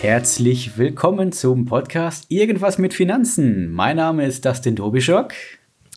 [0.00, 3.70] Herzlich willkommen zum Podcast Irgendwas mit Finanzen.
[3.70, 5.34] Mein Name ist Dustin Dobischock.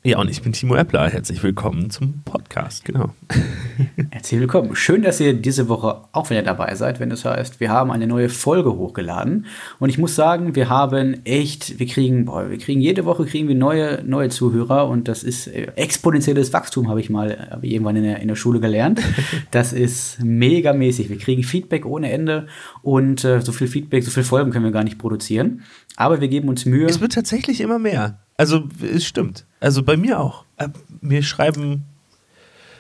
[0.05, 1.09] Ja, und ich bin Timo Eppler.
[1.09, 3.11] Herzlich willkommen zum Podcast, genau.
[4.11, 4.75] Herzlich willkommen.
[4.75, 8.05] Schön, dass ihr diese Woche auch wieder dabei seid, wenn das heißt, wir haben eine
[8.05, 9.45] neue Folge hochgeladen.
[9.79, 13.47] Und ich muss sagen, wir haben echt, wir kriegen, boah, wir kriegen jede Woche kriegen
[13.47, 17.71] wir neue, neue Zuhörer und das ist äh, exponentielles Wachstum, habe ich mal hab ich
[17.71, 19.00] irgendwann in der, in der Schule gelernt.
[19.51, 21.09] Das ist mega mäßig.
[21.09, 22.47] Wir kriegen Feedback ohne Ende
[22.81, 25.61] und äh, so viel Feedback, so viele Folgen können wir gar nicht produzieren.
[25.95, 26.87] Aber wir geben uns Mühe.
[26.87, 28.20] Es wird tatsächlich immer mehr.
[28.36, 29.45] Also, es stimmt.
[29.63, 30.43] Also bei mir auch.
[30.57, 30.67] Äh,
[30.99, 31.85] mir schreiben,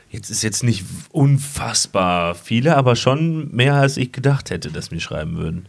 [0.09, 4.99] jetzt ist jetzt nicht unfassbar viele, aber schon mehr, als ich gedacht hätte, dass mir
[4.99, 5.67] schreiben würden.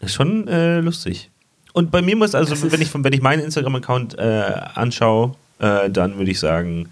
[0.00, 1.30] Das ist schon äh, lustig.
[1.72, 6.18] Und bei mir muss also, wenn ich, wenn ich meinen Instagram-Account äh, anschaue, äh, dann
[6.18, 6.90] würde ich sagen,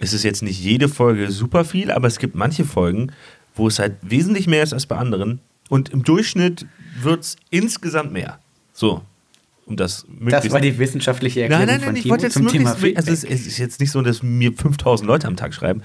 [0.00, 3.12] es ist jetzt nicht jede Folge super viel, aber es gibt manche Folgen,
[3.54, 5.38] wo es halt wesentlich mehr ist als bei anderen.
[5.68, 6.66] Und im Durchschnitt
[7.00, 8.40] wird es insgesamt mehr.
[8.72, 9.02] So,
[9.68, 12.48] um das Das war die wissenschaftliche Erklärung nein, nein, nein, von ich wollte jetzt zum
[12.48, 15.82] Thema möglichst, also es, ist jetzt nicht so, dass mir 5000 Leute am Tag schreiben,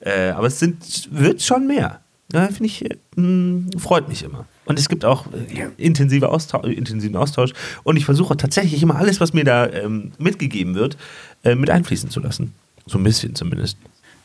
[0.00, 2.00] äh, aber es sind, wird schon mehr.
[2.32, 2.84] Ja, Finde ich,
[3.16, 4.46] mh, freut mich immer.
[4.64, 7.52] Und es gibt auch äh, intensive Austausch, intensiven Austausch.
[7.82, 10.96] Und ich versuche tatsächlich immer alles, was mir da ähm, mitgegeben wird,
[11.44, 12.54] äh, mit einfließen zu lassen.
[12.86, 13.76] So ein bisschen zumindest.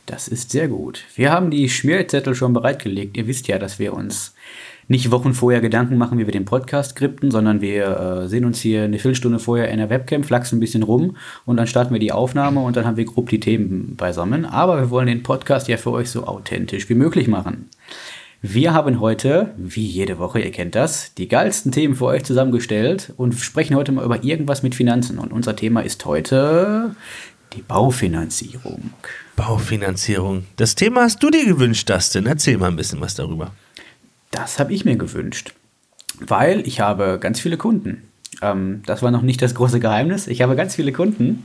[0.05, 1.03] Das ist sehr gut.
[1.15, 3.17] Wir haben die Schmierzettel schon bereitgelegt.
[3.17, 4.33] Ihr wisst ja, dass wir uns
[4.87, 8.61] nicht Wochen vorher Gedanken machen, wie wir den Podcast skripten, sondern wir äh, sehen uns
[8.61, 11.99] hier eine Viertelstunde vorher in der Webcam, flachsen ein bisschen rum und dann starten wir
[11.99, 14.45] die Aufnahme und dann haben wir grob die Themen beisammen.
[14.45, 17.69] Aber wir wollen den Podcast ja für euch so authentisch wie möglich machen.
[18.41, 23.11] Wir haben heute, wie jede Woche, ihr kennt das, die geilsten Themen für euch zusammengestellt
[23.17, 25.17] und sprechen heute mal über irgendwas mit Finanzen.
[25.17, 26.95] Und unser Thema ist heute
[27.53, 28.91] die Baufinanzierung.
[29.35, 30.45] Baufinanzierung.
[30.55, 32.27] Das Thema hast du dir gewünscht, Dustin.
[32.27, 33.51] Erzähl mal ein bisschen was darüber.
[34.37, 35.55] Das habe ich mir gewünscht,
[36.19, 38.03] weil ich habe ganz viele Kunden.
[38.43, 40.27] Ähm, das war noch nicht das große Geheimnis.
[40.27, 41.43] Ich habe ganz viele Kunden,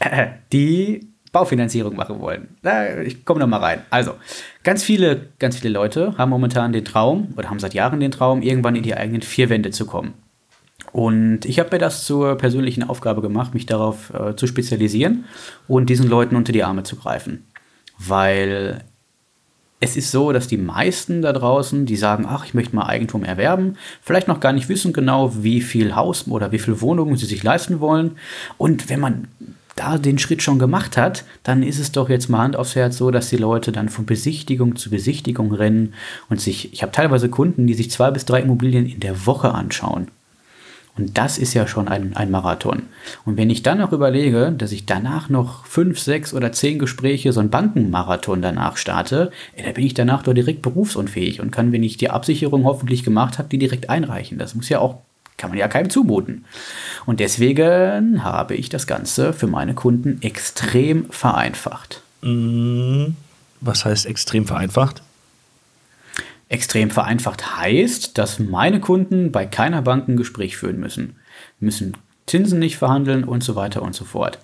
[0.52, 2.48] die Baufinanzierung machen wollen.
[3.04, 3.82] Ich komme noch mal rein.
[3.90, 4.14] Also,
[4.64, 8.42] ganz viele, ganz viele Leute haben momentan den Traum oder haben seit Jahren den Traum,
[8.42, 10.14] irgendwann in die eigenen vier Wände zu kommen.
[10.90, 15.24] Und ich habe mir das zur persönlichen Aufgabe gemacht, mich darauf äh, zu spezialisieren
[15.68, 17.44] und diesen Leuten unter die Arme zu greifen.
[17.98, 18.82] Weil
[19.84, 23.22] es ist so, dass die meisten da draußen, die sagen, ach, ich möchte mal Eigentum
[23.22, 27.26] erwerben, vielleicht noch gar nicht wissen genau, wie viel Haus oder wie viel Wohnungen sie
[27.26, 28.12] sich leisten wollen.
[28.56, 29.28] Und wenn man
[29.76, 32.96] da den Schritt schon gemacht hat, dann ist es doch jetzt mal Hand aufs Herz
[32.96, 35.92] so, dass die Leute dann von Besichtigung zu Besichtigung rennen
[36.30, 39.52] und sich, ich habe teilweise Kunden, die sich zwei bis drei Immobilien in der Woche
[39.52, 40.08] anschauen.
[40.96, 42.84] Und das ist ja schon ein, ein Marathon.
[43.24, 47.32] Und wenn ich dann noch überlege, dass ich danach noch fünf, sechs oder zehn Gespräche,
[47.32, 51.72] so ein Bankenmarathon danach starte, ey, da bin ich danach doch direkt berufsunfähig und kann,
[51.72, 54.38] wenn ich die Absicherung hoffentlich gemacht habe, die direkt einreichen.
[54.38, 54.98] Das muss ja auch,
[55.36, 56.44] kann man ja keinem zumuten.
[57.06, 62.02] Und deswegen habe ich das Ganze für meine Kunden extrem vereinfacht.
[62.22, 63.16] Mm,
[63.60, 65.02] Was heißt extrem vereinfacht?
[66.48, 71.16] Extrem vereinfacht heißt, dass meine Kunden bei keiner Bank ein Gespräch führen müssen.
[71.58, 71.96] Müssen
[72.26, 74.38] Zinsen nicht verhandeln und so weiter und so fort.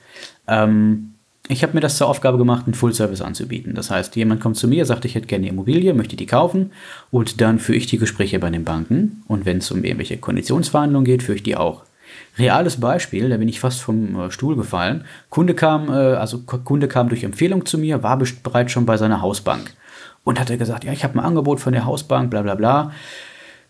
[0.46, 1.14] Ähm,
[1.48, 3.74] ich habe mir das zur Aufgabe gemacht, einen Full-Service anzubieten.
[3.74, 6.70] Das heißt, jemand kommt zu mir, sagt, ich hätte gerne eine Immobilie, möchte die kaufen
[7.10, 9.22] und dann führe ich die Gespräche bei den Banken.
[9.26, 11.82] Und wenn es um irgendwelche Konditionsverhandlungen geht, führe ich die auch.
[12.38, 15.04] Reales Beispiel, da bin ich fast vom äh, Stuhl gefallen.
[15.28, 19.20] Kunde kam, äh, also Kunde kam durch Empfehlung zu mir, war bereits schon bei seiner
[19.20, 19.72] Hausbank
[20.24, 22.92] und hat er gesagt, ja, ich habe ein Angebot von der Hausbank, bla bla bla.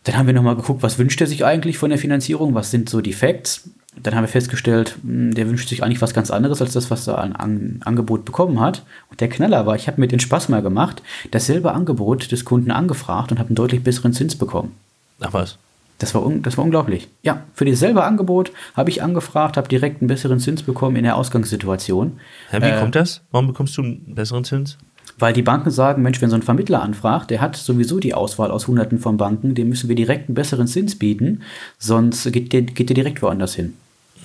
[0.05, 2.89] Dann haben wir nochmal geguckt, was wünscht er sich eigentlich von der Finanzierung, was sind
[2.89, 3.69] so die Facts.
[4.03, 7.07] Dann haben wir festgestellt, mh, der wünscht sich eigentlich was ganz anderes als das, was
[7.07, 8.83] er an, an Angebot bekommen hat.
[9.11, 11.03] Und der Knaller war, ich habe mir den Spaß mal gemacht,
[11.33, 14.75] dasselbe Angebot des Kunden angefragt und habe einen deutlich besseren Zins bekommen.
[15.21, 15.59] Ach was.
[15.99, 17.09] Das war, das war unglaublich.
[17.23, 21.17] Ja, für dasselbe Angebot habe ich angefragt, habe direkt einen besseren Zins bekommen in der
[21.17, 22.19] Ausgangssituation.
[22.51, 23.21] Hä, wie Äh, kommt das?
[23.33, 24.79] Warum bekommst du einen besseren Zins?
[25.21, 28.51] Weil die Banken sagen, Mensch, wenn so ein Vermittler anfragt, der hat sowieso die Auswahl
[28.51, 31.43] aus hunderten von Banken, dem müssen wir direkt einen besseren Zins bieten,
[31.79, 33.75] sonst geht der, geht der direkt woanders hin.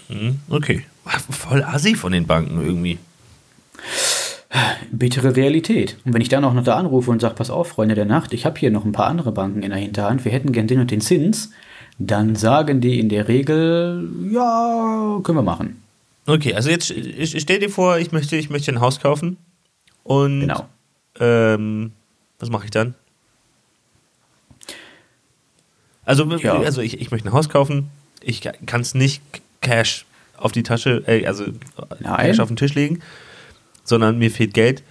[0.08, 0.86] Hm, okay.
[1.30, 2.98] Voll assi von den Banken irgendwie.
[4.92, 5.98] Bittere Realität.
[6.06, 8.34] Und wenn ich dann auch noch da anrufe und sage, pass auf, Freunde der Nacht,
[8.34, 10.80] ich habe hier noch ein paar andere Banken in der Hinterhand, wir hätten gern den
[10.80, 11.52] und den Zins,
[12.00, 15.82] dann sagen die in der Regel, ja, können wir machen.
[16.26, 16.94] Okay, also jetzt
[17.24, 19.38] stell dir vor, ich möchte, ich möchte ein Haus kaufen.
[20.04, 20.66] Und Genau.
[21.20, 21.92] Ähm,
[22.40, 22.96] was mache ich dann?
[26.06, 26.60] Also, Ja.
[26.60, 27.90] also ich, ich möchte ein Haus kaufen.
[28.22, 29.22] Ich kann es nicht
[29.62, 30.06] Cash
[30.38, 31.46] auf die Tasche, äh, also
[32.00, 32.28] Nein.
[32.28, 33.02] Cash auf den Tisch legen.
[33.84, 34.82] sondern mir fehlt Geld.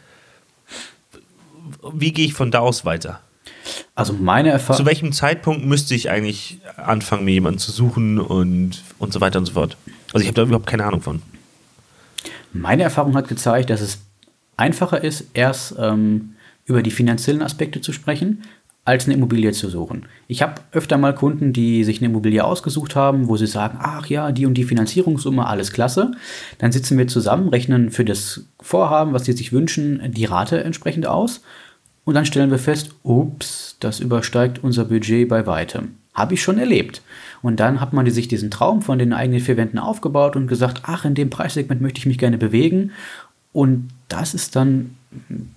[1.93, 3.21] Wie gehe ich von da aus weiter?
[3.97, 4.79] Also meine Erfahrung.
[4.79, 9.39] Zu welchem Zeitpunkt müsste ich eigentlich anfangen, mir jemanden zu suchen und, und so weiter
[9.41, 9.77] und so fort?
[10.13, 11.23] Also ich habe da überhaupt keine Ahnung von.
[12.53, 13.99] Meine Erfahrung hat gezeigt, dass es
[14.57, 16.35] einfacher ist, erst ähm,
[16.65, 18.43] über die finanziellen Aspekte zu sprechen,
[18.85, 20.07] als eine Immobilie zu suchen.
[20.29, 24.07] Ich habe öfter mal Kunden, die sich eine Immobilie ausgesucht haben, wo sie sagen, ach
[24.07, 26.13] ja, die und die Finanzierungssumme, alles klasse.
[26.59, 31.07] Dann sitzen wir zusammen, rechnen für das Vorhaben, was sie sich wünschen, die Rate entsprechend
[31.07, 31.41] aus.
[32.05, 35.97] Und dann stellen wir fest, ups, das übersteigt unser Budget bei weitem.
[36.13, 37.01] Habe ich schon erlebt.
[37.43, 40.83] Und dann hat man sich diesen Traum von den eigenen vier Wänden aufgebaut und gesagt,
[40.85, 42.93] ach, in dem Preissegment möchte ich mich gerne bewegen.
[43.55, 44.97] Und das ist dann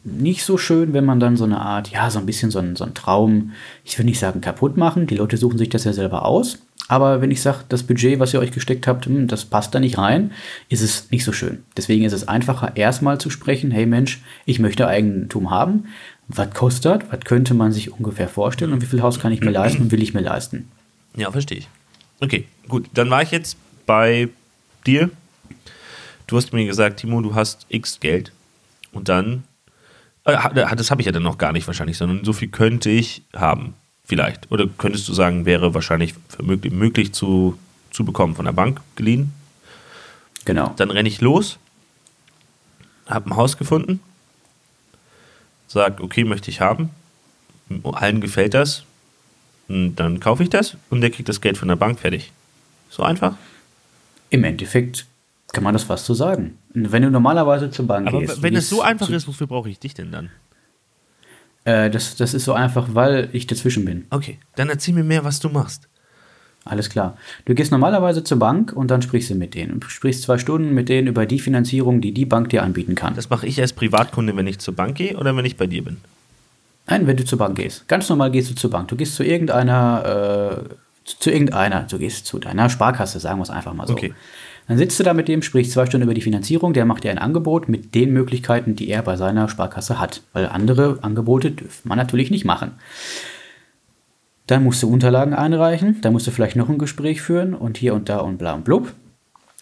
[0.04, 2.76] nicht so schön, wenn man dann so eine Art, ja, so ein bisschen so ein,
[2.76, 3.54] so ein Traum,
[3.84, 6.60] ich will nicht sagen kaputt machen, die Leute suchen sich das ja selber aus.
[6.88, 9.80] Aber wenn ich sage, das Budget, was ihr euch gesteckt habt, hm, das passt da
[9.80, 10.32] nicht rein,
[10.70, 11.64] ist es nicht so schön.
[11.76, 15.86] Deswegen ist es einfacher, erstmal zu sprechen, hey Mensch, ich möchte Eigentum haben.
[16.28, 19.52] Was kostet, was könnte man sich ungefähr vorstellen und wie viel Haus kann ich mir
[19.52, 20.70] leisten und will ich mir leisten?
[21.16, 21.68] Ja, verstehe ich.
[22.22, 22.86] Okay, gut.
[22.94, 24.30] Dann war ich jetzt bei
[24.86, 25.10] dir
[26.28, 28.32] du hast mir gesagt, Timo, du hast X Geld
[28.92, 29.44] und dann,
[30.26, 30.38] äh,
[30.76, 33.74] das habe ich ja dann noch gar nicht wahrscheinlich, sondern so viel könnte ich haben,
[34.06, 34.52] vielleicht.
[34.52, 37.58] Oder könntest du sagen, wäre wahrscheinlich möglich, möglich zu,
[37.92, 39.34] zu bekommen von der Bank geliehen?
[40.46, 40.74] Genau.
[40.78, 41.58] Dann renne ich los,
[43.08, 44.00] habe ein Haus gefunden,
[45.68, 46.90] sage, okay, möchte ich haben,
[47.84, 48.84] allen gefällt das,
[49.68, 52.32] und dann kaufe ich das und der kriegt das Geld von der Bank fertig.
[52.90, 53.36] So einfach?
[54.30, 55.06] Im Endeffekt
[55.54, 56.58] kann man das fast so sagen.
[56.74, 58.42] Wenn du normalerweise zur Bank Aber gehst.
[58.42, 60.30] wenn es so einfach ist, wofür brauche ich dich denn dann?
[61.64, 64.06] Äh, das, das ist so einfach, weil ich dazwischen bin.
[64.10, 65.88] Okay, dann erzähl mir mehr, was du machst.
[66.64, 67.18] Alles klar.
[67.46, 69.80] Du gehst normalerweise zur Bank und dann sprichst du mit denen.
[69.80, 73.16] Du sprichst zwei Stunden mit denen über die Finanzierung, die die Bank dir anbieten kann.
[73.16, 75.84] Das mache ich als Privatkunde, wenn ich zur Bank gehe oder wenn ich bei dir
[75.84, 75.98] bin?
[76.88, 77.88] Nein, wenn du zur Bank gehst.
[77.88, 78.88] Ganz normal gehst du zur Bank.
[78.90, 80.70] Du gehst zu irgendeiner, äh,
[81.06, 83.94] zu, zu irgendeiner, du gehst zu deiner Sparkasse, sagen wir es einfach mal so.
[83.94, 84.14] Okay.
[84.68, 87.12] Dann sitzt du da mit dem, sprichst zwei Stunden über die Finanzierung, der macht dir
[87.12, 90.24] ein Angebot mit den Möglichkeiten, die er bei seiner Sparkasse hat.
[90.34, 92.72] Weil andere Angebote dürfte man natürlich nicht machen.
[94.46, 97.94] Dann musst du Unterlagen einreichen, dann musst du vielleicht noch ein Gespräch führen und hier
[97.94, 98.94] und da und bla und blub.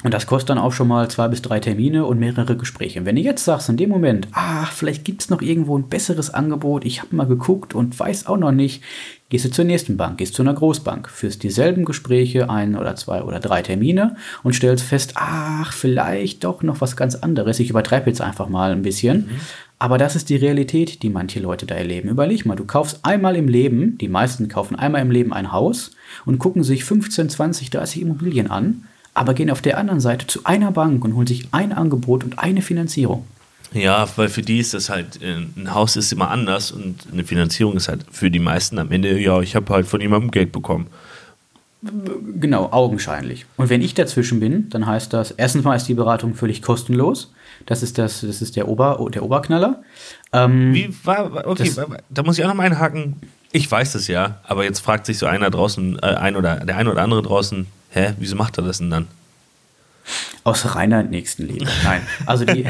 [0.05, 2.99] Und das kostet dann auch schon mal zwei bis drei Termine und mehrere Gespräche.
[2.99, 5.89] Und wenn du jetzt sagst, in dem Moment, ach, vielleicht gibt es noch irgendwo ein
[5.89, 8.83] besseres Angebot, ich habe mal geguckt und weiß auch noch nicht,
[9.29, 13.23] gehst du zur nächsten Bank, gehst zu einer Großbank, führst dieselben Gespräche, ein oder zwei
[13.23, 17.59] oder drei Termine und stellst fest, ach, vielleicht doch noch was ganz anderes.
[17.59, 19.21] Ich übertreibe jetzt einfach mal ein bisschen.
[19.21, 19.39] Mhm.
[19.79, 22.09] Aber das ist die Realität, die manche Leute da erleben.
[22.09, 25.93] Überleg mal, du kaufst einmal im Leben, die meisten kaufen einmal im Leben ein Haus
[26.27, 28.83] und gucken sich 15, 20, 30 Immobilien an
[29.15, 32.37] aber gehen auf der anderen Seite zu einer Bank und holen sich ein Angebot und
[32.37, 33.25] eine Finanzierung.
[33.73, 37.23] Ja, weil für die ist das halt, äh, ein Haus ist immer anders und eine
[37.23, 40.51] Finanzierung ist halt für die meisten am Ende, ja, ich habe halt von jemandem Geld
[40.51, 40.87] bekommen.
[42.39, 43.45] Genau, augenscheinlich.
[43.57, 47.31] Und wenn ich dazwischen bin, dann heißt das, erstens mal ist die Beratung völlig kostenlos.
[47.65, 49.83] Das ist, das, das ist der, Ober, der Oberknaller.
[50.33, 53.15] Ähm, Wie war, okay, das, da muss ich auch noch mal einhaken.
[53.51, 56.77] Ich weiß das ja, aber jetzt fragt sich so einer draußen, äh, ein oder der
[56.77, 59.07] ein oder andere draußen, Hä, wieso macht er das denn dann?
[60.43, 61.65] Aus reiner Nächstenliebe.
[61.85, 62.65] Nein, also die.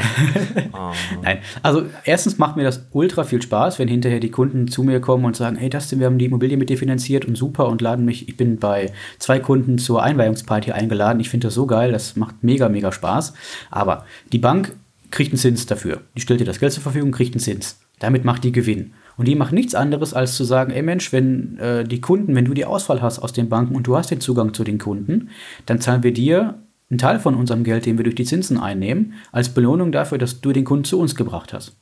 [0.72, 0.92] oh.
[1.22, 5.00] Nein, also erstens macht mir das ultra viel Spaß, wenn hinterher die Kunden zu mir
[5.00, 7.82] kommen und sagen: Hey, Dustin, wir haben die Immobilie mit dir finanziert und super und
[7.82, 8.28] laden mich.
[8.28, 11.18] Ich bin bei zwei Kunden zur Einweihungsparty eingeladen.
[11.18, 13.34] Ich finde das so geil, das macht mega, mega Spaß.
[13.72, 14.76] Aber die Bank
[15.10, 16.02] kriegt einen Zins dafür.
[16.16, 17.80] Die stellt dir das Geld zur Verfügung, kriegt einen Zins.
[17.98, 18.92] Damit macht die Gewinn.
[19.16, 22.44] Und die machen nichts anderes, als zu sagen, ey Mensch, wenn äh, die Kunden, wenn
[22.44, 25.30] du die Auswahl hast aus den Banken und du hast den Zugang zu den Kunden,
[25.64, 26.54] dann zahlen wir dir
[26.90, 30.40] einen Teil von unserem Geld, den wir durch die Zinsen einnehmen, als Belohnung dafür, dass
[30.40, 31.74] du den Kunden zu uns gebracht hast.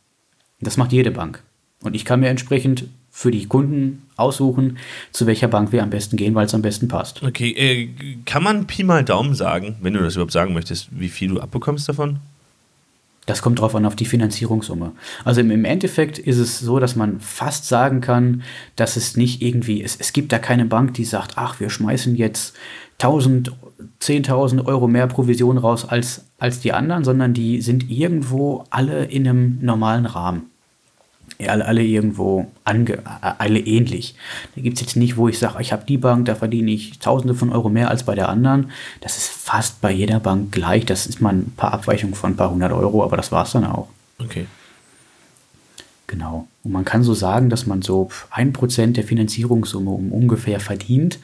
[0.60, 1.42] Das macht jede Bank.
[1.82, 4.78] Und ich kann mir entsprechend für die Kunden aussuchen,
[5.12, 7.22] zu welcher Bank wir am besten gehen, weil es am besten passt.
[7.22, 7.88] Okay, äh,
[8.24, 11.40] kann man Pi mal Daumen sagen, wenn du das überhaupt sagen möchtest, wie viel du
[11.40, 12.18] abbekommst davon?
[13.26, 14.92] Das kommt drauf an, auf die Finanzierungssumme.
[15.24, 18.42] Also im, Endeffekt ist es so, dass man fast sagen kann,
[18.76, 22.16] dass es nicht irgendwie, es, es gibt da keine Bank, die sagt, ach, wir schmeißen
[22.16, 22.54] jetzt
[22.98, 23.52] 1000,
[24.00, 29.26] 10.000 Euro mehr Provision raus als, als die anderen, sondern die sind irgendwo alle in
[29.26, 30.50] einem normalen Rahmen
[31.46, 34.14] alle, alle irgendwo ange, alle ähnlich.
[34.54, 36.98] Da gibt es jetzt nicht, wo ich sage, ich habe die Bank, da verdiene ich
[36.98, 38.70] Tausende von Euro mehr als bei der anderen.
[39.00, 40.86] Das ist fast bei jeder Bank gleich.
[40.86, 43.52] Das ist mal ein paar Abweichungen von ein paar hundert Euro, aber das war es
[43.52, 43.88] dann auch.
[44.18, 44.46] Okay.
[46.06, 46.46] Genau.
[46.62, 51.18] Und man kann so sagen, dass man so ein Prozent der Finanzierungssumme um ungefähr verdient.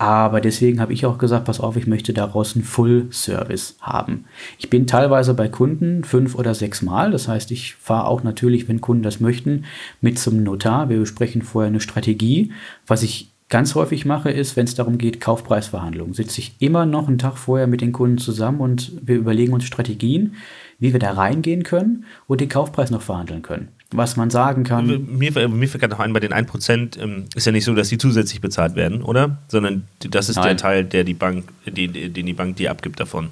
[0.00, 4.24] Aber deswegen habe ich auch gesagt, pass auf, ich möchte daraus einen Full-Service haben.
[4.56, 7.10] Ich bin teilweise bei Kunden fünf oder sechs Mal.
[7.10, 9.66] Das heißt, ich fahre auch natürlich, wenn Kunden das möchten,
[10.00, 10.88] mit zum Notar.
[10.88, 12.50] Wir besprechen vorher eine Strategie.
[12.86, 17.06] Was ich ganz häufig mache, ist, wenn es darum geht, Kaufpreisverhandlungen, sitze ich immer noch
[17.06, 20.36] einen Tag vorher mit den Kunden zusammen und wir überlegen uns Strategien,
[20.78, 24.86] wie wir da reingehen können und den Kaufpreis noch verhandeln können was man sagen kann.
[24.86, 27.88] Mir, mir fällt gerade noch ein, bei den 1% ähm, ist ja nicht so, dass
[27.88, 29.38] die zusätzlich bezahlt werden, oder?
[29.48, 30.46] Sondern das ist Nein.
[30.46, 33.30] der Teil, der die Bank, die, den die Bank dir abgibt davon.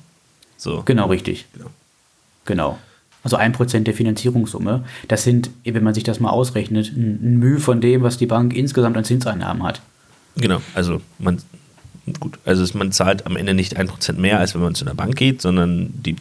[0.56, 0.82] So.
[0.84, 1.46] Genau, richtig.
[1.54, 1.70] Genau.
[2.44, 2.78] genau.
[3.22, 4.84] Also 1% der Finanzierungssumme.
[5.06, 8.54] Das sind, wenn man sich das mal ausrechnet, ein Mühe von dem, was die Bank
[8.54, 9.82] insgesamt an Zinseinnahmen hat.
[10.36, 11.38] Genau, also man,
[12.14, 14.94] gut, also man zahlt am Ende nicht ein Prozent mehr, als wenn man zu einer
[14.94, 16.16] Bank geht, sondern die,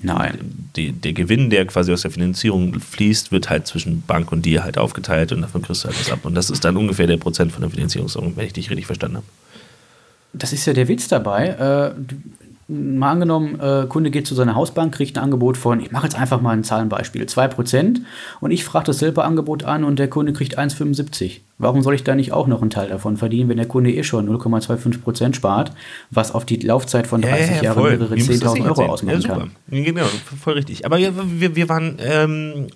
[0.76, 4.64] die, der Gewinn, der quasi aus der Finanzierung fließt, wird halt zwischen Bank und dir
[4.64, 6.20] halt aufgeteilt und davon kriegst du halt was ab.
[6.24, 9.18] Und das ist dann ungefähr der Prozent von der Finanzierungssumme, wenn ich dich richtig verstanden
[9.18, 9.28] habe.
[10.34, 11.94] Das ist ja der Witz dabei.
[12.70, 16.20] Mal angenommen, äh, Kunde geht zu seiner Hausbank, kriegt ein Angebot von, ich mache jetzt
[16.20, 18.02] einfach mal ein Zahlenbeispiel, 2%
[18.42, 21.40] und ich frage dasselbe Angebot an und der Kunde kriegt 1,75.
[21.60, 24.04] Warum soll ich da nicht auch noch einen Teil davon verdienen, wenn der Kunde eh
[24.04, 25.72] schon 0,25% spart,
[26.12, 29.52] was auf die Laufzeit von 30 ja, ja, Jahren mehrere 10.000 Euro ausmachen ja, kann?
[29.70, 30.06] Genau,
[30.42, 30.86] voll richtig.
[30.86, 32.68] Aber wir, wir waren, ähm,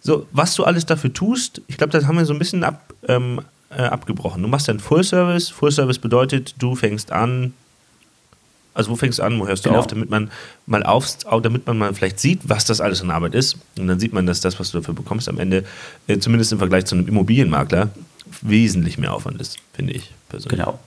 [0.00, 2.92] so, was du alles dafür tust, ich glaube, das haben wir so ein bisschen ab,
[3.08, 4.42] ähm, äh, abgebrochen.
[4.42, 5.48] Du machst dann Full Service.
[5.48, 7.54] Full Service bedeutet, du fängst an,
[8.74, 9.80] also wo fängst du an, wo hörst du genau.
[9.80, 10.30] auf, damit man
[10.66, 11.06] mal auf,
[11.42, 13.56] damit man mal vielleicht sieht, was das alles an Arbeit ist.
[13.78, 15.64] Und dann sieht man, dass das, was du dafür bekommst, am Ende,
[16.06, 17.90] äh, zumindest im Vergleich zu einem Immobilienmakler,
[18.42, 20.58] wesentlich mehr Aufwand ist, finde ich persönlich.
[20.58, 20.78] Genau.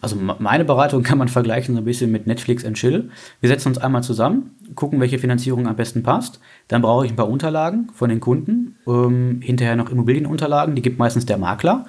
[0.00, 3.10] Also meine Beratung kann man vergleichen so ein bisschen mit Netflix and Chill.
[3.40, 6.38] Wir setzen uns einmal zusammen, gucken, welche Finanzierung am besten passt.
[6.68, 11.00] Dann brauche ich ein paar Unterlagen von den Kunden, ähm, hinterher noch Immobilienunterlagen, die gibt
[11.00, 11.86] meistens der Makler.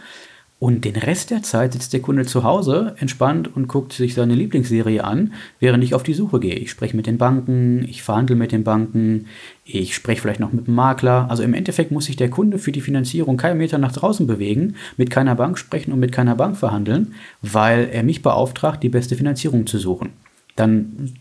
[0.60, 4.36] Und den Rest der Zeit sitzt der Kunde zu Hause entspannt und guckt sich seine
[4.36, 6.56] Lieblingsserie an, während ich auf die Suche gehe.
[6.56, 9.28] Ich spreche mit den Banken, ich verhandle mit den Banken,
[9.64, 11.28] ich spreche vielleicht noch mit dem Makler.
[11.30, 14.76] Also im Endeffekt muss sich der Kunde für die Finanzierung keinen Meter nach draußen bewegen,
[14.98, 19.16] mit keiner Bank sprechen und mit keiner Bank verhandeln, weil er mich beauftragt, die beste
[19.16, 20.10] Finanzierung zu suchen.
[20.58, 21.14] Dann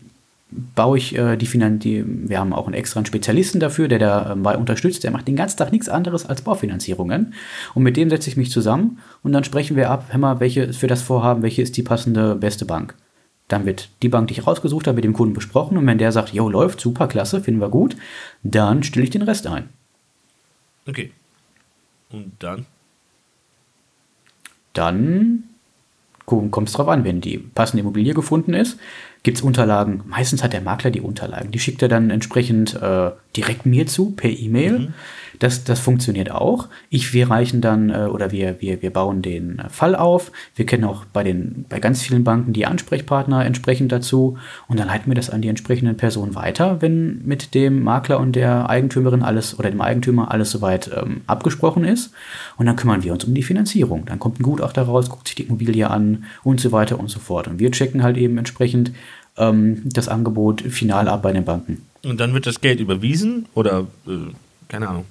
[0.51, 4.59] baue ich äh, die Finanzierung, wir haben auch einen extra Spezialisten dafür, der dabei ähm,
[4.59, 7.33] unterstützt, der macht den ganzen Tag nichts anderes als Baufinanzierungen
[7.75, 10.73] und mit dem setze ich mich zusammen und dann sprechen wir ab, hör mal, welche
[10.73, 12.95] für das Vorhaben, welche ist die passende beste Bank.
[13.47, 16.11] Dann wird die Bank, die ich rausgesucht habe, mit dem Kunden besprochen und wenn der
[16.11, 17.95] sagt, jo, läuft, super, klasse, finden wir gut,
[18.43, 19.69] dann stelle ich den Rest ein.
[20.87, 21.11] Okay.
[22.11, 22.65] Und dann?
[24.73, 25.43] Dann
[26.29, 28.77] kommt es drauf an, wenn die passende Immobilie gefunden ist,
[29.23, 30.01] gibt es Unterlagen.
[30.07, 31.51] Meistens hat der Makler die Unterlagen.
[31.51, 34.79] Die schickt er dann entsprechend äh, direkt mir zu, per E-Mail.
[34.79, 34.93] Mhm.
[35.39, 36.67] Das, das funktioniert auch.
[36.89, 40.31] Ich, wir reichen dann äh, oder wir, wir, wir bauen den Fall auf.
[40.55, 44.87] Wir kennen auch bei, den, bei ganz vielen Banken die Ansprechpartner entsprechend dazu und dann
[44.87, 49.23] leiten wir das an die entsprechenden Personen weiter, wenn mit dem Makler und der Eigentümerin
[49.23, 52.11] alles oder dem Eigentümer alles soweit ähm, abgesprochen ist.
[52.57, 54.05] Und dann kümmern wir uns um die Finanzierung.
[54.05, 57.19] Dann kommt ein Gutachter raus, guckt sich die Immobilie an und so weiter und so
[57.19, 57.47] fort.
[57.47, 58.91] Und wir checken halt eben entsprechend
[59.37, 61.85] ähm, das Angebot final ab bei den Banken.
[62.03, 64.11] Und dann wird das Geld überwiesen oder äh,
[64.67, 65.05] keine Ahnung.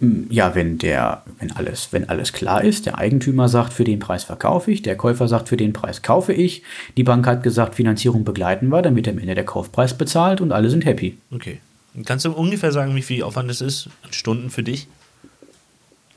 [0.00, 3.98] Hm, ja, wenn der, wenn alles, wenn alles klar ist, der Eigentümer sagt, für den
[3.98, 6.62] Preis verkaufe ich, der Käufer sagt, für den Preis kaufe ich,
[6.96, 10.52] die Bank hat gesagt, Finanzierung begleiten wir, dann wird am Ende der Kaufpreis bezahlt und
[10.52, 11.18] alle sind happy.
[11.30, 11.60] Okay.
[12.04, 13.88] Kannst du ungefähr sagen, wie viel Aufwand es ist?
[14.10, 14.88] Stunden für dich?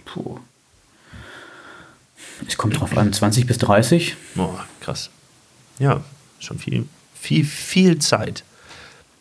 [0.05, 0.39] Puh.
[2.47, 4.15] Es kommt drauf an, 20 bis 30.
[4.35, 5.09] Boah, krass.
[5.79, 6.03] Ja,
[6.39, 8.43] schon viel, viel, viel Zeit.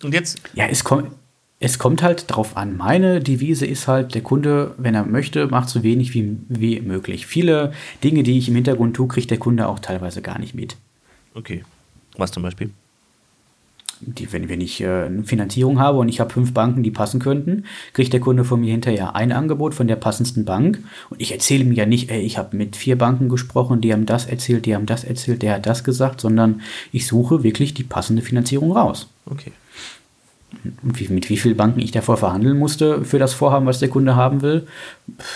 [0.03, 0.41] Und jetzt.
[0.55, 1.11] Ja, es kommt
[1.59, 2.77] es kommt halt drauf an.
[2.77, 7.27] Meine Devise ist halt, der Kunde, wenn er möchte, macht so wenig wie, wie möglich.
[7.27, 7.73] Viele
[8.05, 10.77] Dinge, die ich im Hintergrund tue, kriegt der Kunde auch teilweise gar nicht mit.
[11.35, 11.65] Okay.
[12.17, 12.71] Was zum Beispiel?
[14.01, 17.21] Die, wenn, wenn ich äh, eine Finanzierung habe und ich habe fünf Banken, die passen
[17.21, 20.83] könnten, kriegt der Kunde von mir hinterher ein Angebot von der passendsten Bank.
[21.11, 24.07] Und ich erzähle ihm ja nicht, ey, ich habe mit vier Banken gesprochen, die haben
[24.07, 26.61] das erzählt, die haben das erzählt, der hat das gesagt, sondern
[26.93, 29.09] ich suche wirklich die passende Finanzierung raus.
[29.25, 29.53] Okay
[30.83, 34.17] wie, mit wie vielen Banken ich davor verhandeln musste für das Vorhaben, was der Kunde
[34.17, 34.67] haben will,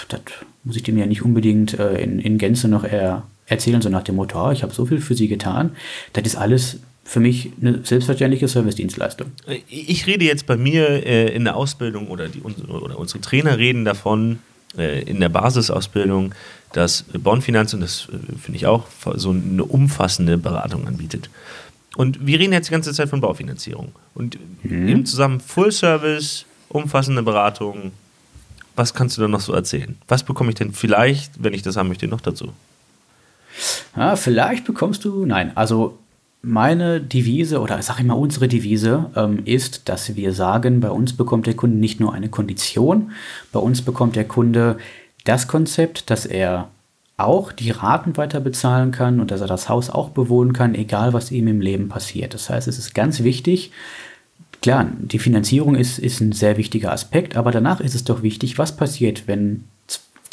[0.08, 0.20] das
[0.64, 4.04] muss ich dem ja nicht unbedingt äh, in, in Gänze noch eher erzählen, so nach
[4.04, 5.72] dem Motto, oh, ich habe so viel für Sie getan.
[6.12, 9.32] Das ist alles für mich eine selbstverständliche Servicedienstleistung.
[9.68, 13.84] Ich rede jetzt bei mir äh, in der Ausbildung oder, die, oder unsere Trainer reden
[13.84, 14.38] davon,
[14.78, 16.36] äh, in der Basisausbildung,
[16.72, 18.86] dass Bonfinanz, und das äh, finde ich auch,
[19.16, 21.30] so eine umfassende Beratung anbietet.
[21.96, 23.90] Und wir reden jetzt die ganze Zeit von Baufinanzierung.
[24.14, 24.86] Und mhm.
[24.86, 27.90] eben zusammen Full Service, umfassende Beratung.
[28.76, 29.98] Was kannst du da noch so erzählen?
[30.06, 32.52] Was bekomme ich denn vielleicht, wenn ich das haben möchte, noch dazu?
[33.96, 35.98] Ja, vielleicht bekommst du, nein, also
[36.42, 41.12] meine Devise oder sag ich mal unsere Devise ähm, ist, dass wir sagen, bei uns
[41.12, 43.12] bekommt der Kunde nicht nur eine Kondition,
[43.52, 44.78] bei uns bekommt der Kunde
[45.24, 46.68] das Konzept, dass er
[47.18, 51.12] auch die Raten weiter bezahlen kann und dass er das Haus auch bewohnen kann, egal
[51.12, 52.32] was ihm im Leben passiert.
[52.32, 53.72] Das heißt, es ist ganz wichtig,
[54.62, 58.56] klar, die Finanzierung ist, ist ein sehr wichtiger Aspekt, aber danach ist es doch wichtig,
[58.56, 59.64] was passiert, wenn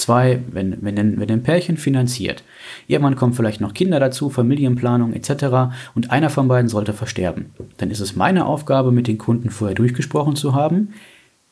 [0.08, 2.42] zwei, wenn, wenn, ein, wenn ein Pärchen finanziert.
[2.88, 5.76] Irgendwann kommen vielleicht noch Kinder dazu, Familienplanung etc.
[5.96, 7.48] Und einer von beiden sollte versterben.
[7.76, 10.94] Dann ist es meine Aufgabe, mit den Kunden vorher durchgesprochen zu haben.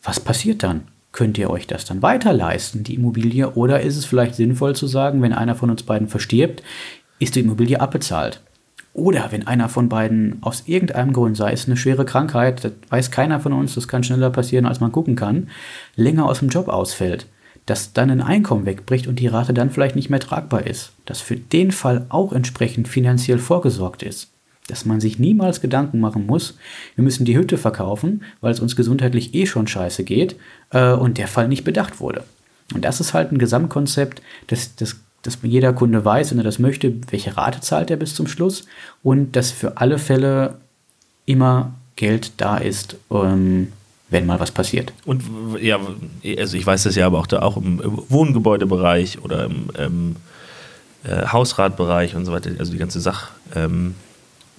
[0.02, 0.84] Was passiert dann?
[1.12, 3.50] Könnt ihr euch das dann weiter leisten, die Immobilie?
[3.56, 6.64] Oder ist es vielleicht sinnvoll zu sagen, wenn einer von uns beiden verstirbt,
[7.20, 8.42] ist die Immobilie abbezahlt?
[8.94, 13.12] Oder wenn einer von beiden aus irgendeinem Grund, sei es eine schwere Krankheit, das weiß
[13.12, 15.50] keiner von uns, das kann schneller passieren, als man gucken kann,
[15.98, 17.28] länger aus dem Job ausfällt
[17.66, 21.22] dass dann ein Einkommen wegbricht und die Rate dann vielleicht nicht mehr tragbar ist, dass
[21.22, 24.30] für den Fall auch entsprechend finanziell vorgesorgt ist,
[24.68, 26.58] dass man sich niemals Gedanken machen muss,
[26.96, 30.36] wir müssen die Hütte verkaufen, weil es uns gesundheitlich eh schon scheiße geht
[30.72, 32.24] äh, und der Fall nicht bedacht wurde.
[32.74, 36.60] Und das ist halt ein Gesamtkonzept, dass, dass, dass jeder Kunde weiß, wenn er das
[36.60, 38.66] möchte, welche Rate zahlt er bis zum Schluss
[39.04, 40.60] und dass für alle Fälle
[41.26, 43.72] immer Geld da ist, ähm,
[44.10, 44.94] wenn mal was passiert.
[45.06, 45.24] Und
[45.60, 45.80] ja,
[46.38, 50.16] also ich weiß das ja aber auch da auch im Wohngebäudebereich oder im ähm,
[51.04, 53.96] äh, Hausratbereich und so weiter, also die ganze Sache ähm,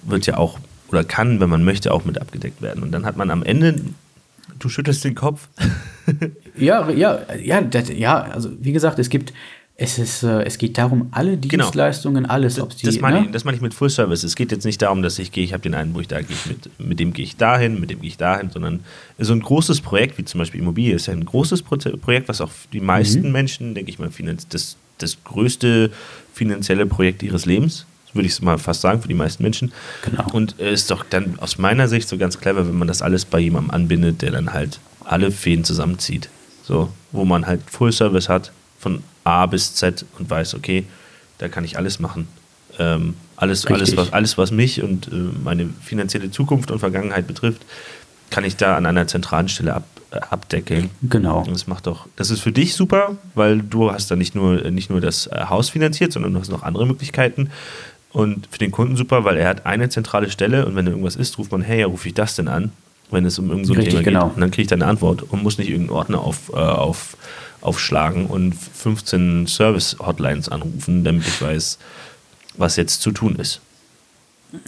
[0.03, 2.83] wird ja auch oder kann, wenn man möchte, auch mit abgedeckt werden.
[2.83, 3.81] Und dann hat man am Ende,
[4.59, 5.47] du schüttelst den Kopf.
[6.57, 9.33] ja, ja, ja, das, ja, also wie gesagt, es gibt
[9.79, 11.65] es, ist, äh, es geht darum, alle genau.
[11.65, 12.33] Dienstleistungen, genau.
[12.33, 13.25] alles, ob die, das, meine ne?
[13.27, 14.23] ich, das meine ich mit Full Service.
[14.23, 16.19] Es geht jetzt nicht darum, dass ich gehe, ich habe den einen, wo ich da
[16.19, 18.79] gehe, mit, mit dem gehe ich dahin, mit dem gehe ich dahin, sondern
[19.19, 22.49] so ein großes Projekt, wie zum Beispiel Immobilie, ist ja ein großes Projekt, was auch
[22.73, 23.31] die meisten mhm.
[23.31, 24.09] Menschen, denke ich mal,
[24.49, 25.91] das, das größte
[26.33, 29.71] finanzielle Projekt ihres Lebens, würde ich mal fast sagen, für die meisten Menschen.
[30.03, 30.25] Genau.
[30.33, 33.25] Und es ist doch dann aus meiner Sicht so ganz clever, wenn man das alles
[33.25, 36.29] bei jemandem anbindet, der dann halt alle Fäden zusammenzieht.
[36.63, 40.85] So, wo man halt Full Service hat, von A bis Z und weiß, okay,
[41.37, 42.27] da kann ich alles machen.
[42.79, 47.63] Ähm, alles, alles, was, alles, was mich und äh, meine finanzielle Zukunft und Vergangenheit betrifft,
[48.29, 50.89] kann ich da an einer zentralen Stelle ab, äh, abdeckeln.
[51.03, 51.39] Genau.
[51.39, 54.69] Und das macht doch, das ist für dich super, weil du hast da nicht nur,
[54.71, 57.49] nicht nur das äh, Haus finanziert, sondern du hast noch andere Möglichkeiten.
[58.11, 61.37] Und für den Kunden super, weil er hat eine zentrale Stelle und wenn irgendwas ist,
[61.37, 62.71] ruft man, hey, ja, rufe ich das denn an,
[63.11, 64.25] wenn es um irgendein so Thema genau.
[64.27, 64.35] geht.
[64.35, 67.17] Und dann kriege ich da eine Antwort und muss nicht irgendeinen Ordner auf, äh, auf
[67.61, 71.77] aufschlagen und 15 Service-Hotlines anrufen, damit ich weiß,
[72.57, 73.61] was jetzt zu tun ist.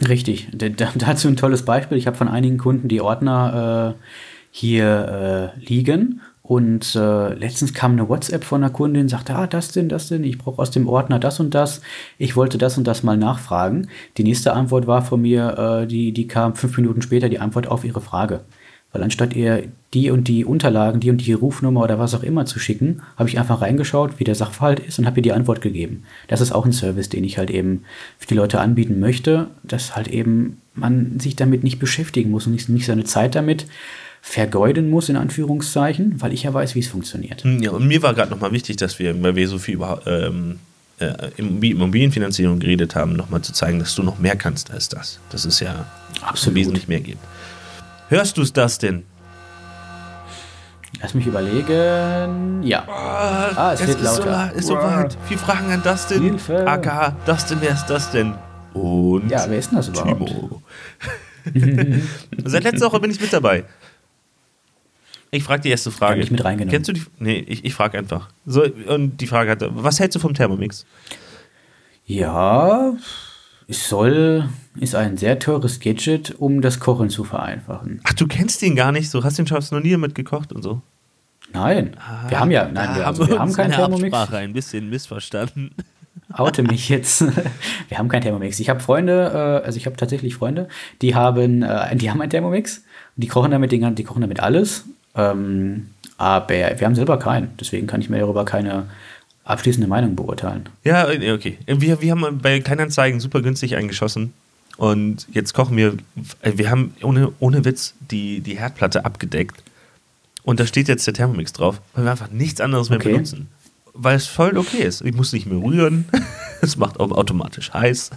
[0.08, 0.50] Richtig.
[0.96, 1.98] dazu ein tolles Beispiel.
[1.98, 4.04] Ich habe von einigen Kunden die Ordner äh,
[4.52, 9.72] hier äh, liegen und äh, letztens kam eine WhatsApp von einer Kundin, sagte, ah, das
[9.72, 11.82] denn, das denn, ich brauche aus dem Ordner das und das.
[12.18, 13.88] Ich wollte das und das mal nachfragen.
[14.18, 17.68] Die nächste Antwort war von mir, äh, die, die kam fünf Minuten später, die Antwort
[17.68, 18.42] auf ihre Frage.
[18.92, 22.46] Weil anstatt ihr die und die Unterlagen, die und die Rufnummer oder was auch immer
[22.46, 25.62] zu schicken, habe ich einfach reingeschaut, wie der Sachverhalt ist und habe ihr die Antwort
[25.62, 26.04] gegeben.
[26.28, 27.84] Das ist auch ein Service, den ich halt eben
[28.18, 32.54] für die Leute anbieten möchte, dass halt eben man sich damit nicht beschäftigen muss und
[32.54, 33.66] nicht, nicht seine Zeit damit
[34.22, 37.44] vergeuden muss, in Anführungszeichen, weil ich ja weiß, wie es funktioniert.
[37.46, 40.60] Ja, und mir war gerade nochmal wichtig, dass wir, weil wir so viel über ähm,
[41.00, 45.20] äh, Immobilienfinanzierung geredet haben, nochmal zu zeigen, dass du noch mehr kannst als das.
[45.30, 45.86] Das ist ja
[46.22, 46.56] Absolut.
[46.58, 47.18] wesentlich mehr geht.
[48.10, 49.06] Hörst du es, Dustin?
[51.00, 52.64] Lass mich überlegen.
[52.64, 52.84] Ja.
[52.88, 54.50] Oh, ah, es, es wird lauter.
[54.54, 55.18] So, ist so weit.
[55.28, 56.24] Vier Fragen an Dustin.
[56.24, 56.68] Hilfe.
[56.68, 57.16] AKH.
[57.28, 58.34] Dustin, wer ist das denn?
[58.74, 59.30] Und.
[59.30, 60.28] Ja, wer ist denn das überhaupt?
[60.28, 60.62] Timo.
[62.44, 63.64] Seit letzter Woche bin ich mit dabei.
[65.30, 66.16] Ich frage die erste Frage.
[66.16, 66.72] Kann ich mit reingenommen.
[66.72, 67.06] Kennst du die?
[67.20, 68.30] Nee, ich, ich frage einfach.
[68.48, 70.88] So, und die Frage hatte: Was hältst du vom Thermomix?
[72.08, 72.94] Ja,
[73.70, 78.02] soll, ist ein sehr teures Gadget, um das Kochen zu vereinfachen.
[78.04, 79.24] Ach, du kennst ihn gar nicht so?
[79.24, 80.82] Hast den Schaffst noch nie mitgekocht und so?
[81.54, 84.16] Nein, ah, wir haben ja, nein, wir, also, wir haben keinen Thermomix.
[84.16, 85.72] Absprache ein bisschen missverstanden.
[86.34, 87.22] Oute mich jetzt.
[87.88, 88.60] Wir haben keinen Thermomix.
[88.60, 90.68] Ich habe Freunde, äh, also ich habe tatsächlich Freunde,
[91.02, 92.84] die haben, äh, die haben einen Thermomix.
[93.16, 94.86] Die kochen damit, die kochen damit alles.
[95.16, 95.88] Ähm,
[96.20, 97.58] aber wir haben selber keinen.
[97.60, 98.86] Deswegen kann ich mir darüber keine
[99.50, 100.70] abschließende Meinung beurteilen.
[100.84, 101.58] Ja, okay.
[101.66, 104.34] Wir, wir haben bei Kleinanzeigen super günstig eingeschossen.
[104.78, 105.98] Und jetzt kochen wir,
[106.42, 109.62] äh, wir haben ohne, ohne Witz die, die Herdplatte abgedeckt.
[110.44, 113.12] Und da steht jetzt der Thermomix drauf, weil wir einfach nichts anderes mehr okay.
[113.12, 113.48] benutzen.
[113.94, 115.02] Weil es voll okay ist.
[115.02, 116.06] Ich muss nicht mehr rühren.
[116.62, 118.12] es macht auch automatisch heiß.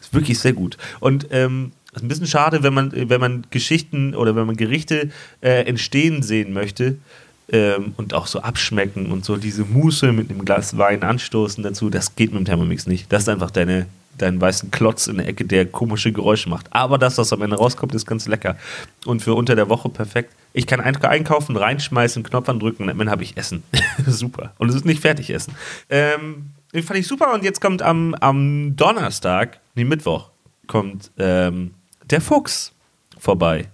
[0.00, 0.78] ist wirklich sehr gut.
[0.98, 5.10] Und ähm, ist ein bisschen schade, wenn man, wenn man Geschichten oder wenn man Gerichte
[5.42, 6.98] äh, entstehen sehen möchte,
[7.52, 11.90] ähm, und auch so abschmecken und so diese Muße mit einem Glas Wein anstoßen dazu,
[11.90, 13.12] das geht mit dem Thermomix nicht.
[13.12, 13.86] Das ist einfach deine,
[14.18, 16.66] deinen weißen Klotz in der Ecke, der komische Geräusche macht.
[16.70, 18.56] Aber das, was am Ende rauskommt, ist ganz lecker.
[19.04, 20.34] Und für unter der Woche perfekt.
[20.52, 23.62] Ich kann einkaufen, reinschmeißen, Knopf andrücken und dann habe ich Essen.
[24.06, 24.52] super.
[24.58, 25.54] Und es ist nicht fertig essen.
[25.88, 27.32] Ähm, den fand ich super.
[27.34, 30.30] Und jetzt kommt am, am Donnerstag, nee, Mittwoch,
[30.66, 31.74] kommt ähm,
[32.08, 32.72] der Fuchs
[33.18, 33.68] vorbei.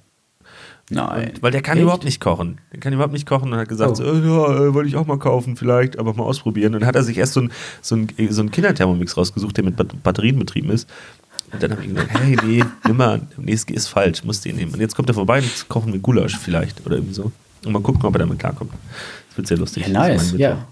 [0.91, 1.31] Nein.
[1.31, 1.83] Und, weil der kann Echt?
[1.83, 2.59] überhaupt nicht kochen.
[2.73, 3.95] Der kann überhaupt nicht kochen und hat gesagt, Oh.
[3.97, 6.75] so, äh, ja, äh, wollte ich auch mal kaufen, vielleicht, aber mal ausprobieren.
[6.75, 9.65] Und dann hat er sich erst so ein, so ein, so ein Kinderthermomix rausgesucht, der
[9.65, 10.89] mit Bat- Batterien betrieben ist.
[11.53, 14.73] Und dann habe ich gesagt, hey, nee, nimm mal, nee, ist falsch, musst den nehmen.
[14.75, 17.33] Und jetzt kommt er vorbei und kochen wir Gulasch vielleicht oder irgendwie so.
[17.65, 18.73] Und mal gucken, ob er damit klarkommt.
[19.29, 19.87] Das wird sehr lustig.
[19.89, 20.35] Ja, nice.
[20.37, 20.67] Ja.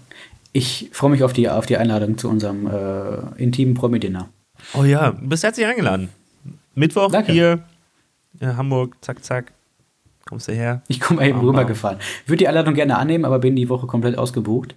[0.53, 4.29] Ich freue mich auf die, auf die Einladung zu unserem äh, intimen Promi-Dinner.
[4.73, 6.07] Oh ja, du bist herzlich eingeladen.
[6.73, 7.33] Mittwoch Danke.
[7.33, 7.59] hier
[8.39, 9.51] in Hamburg, zack, zack.
[10.27, 10.81] Kommst du her?
[10.87, 11.99] Ich komme eben Wow, rübergefahren.
[12.25, 14.73] Würde die Einladung gerne annehmen, aber bin die Woche komplett ausgebucht.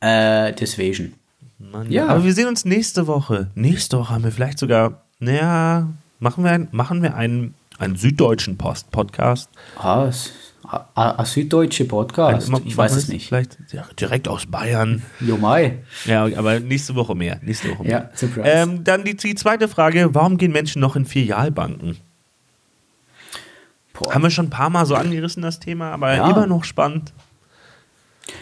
[0.00, 1.14] Äh, deswegen.
[1.58, 2.08] Mann, Ja.
[2.08, 3.48] Aber wir sehen uns nächste Woche.
[3.54, 8.58] Nächste Woche haben wir vielleicht sogar, naja, machen wir, ein- machen wir einen, einen süddeutschen
[8.58, 9.48] Post Podcast.
[9.78, 10.32] Ah, es-
[10.64, 12.50] ah, ah, süddeutsche Podcast.
[12.50, 13.28] Machen ich weiß es nicht.
[13.28, 13.56] Vielleicht
[13.98, 15.02] direkt aus Bayern.
[15.20, 15.78] Jo Mai.
[16.04, 17.40] Ja, aber nächste Woche mehr.
[17.42, 17.90] Nächste Woche mehr.
[17.90, 18.46] Ja, surprise.
[18.46, 21.96] Ähm, dann die, die zweite Frage: Warum gehen Menschen noch in Filialbanken?
[24.00, 24.14] Boah.
[24.14, 26.28] Haben wir schon ein paar Mal so angerissen, das Thema, aber Ja.
[26.30, 27.12] immer noch spannend.